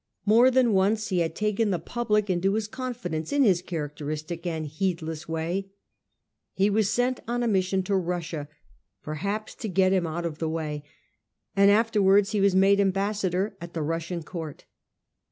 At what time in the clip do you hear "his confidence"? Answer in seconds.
2.55-3.31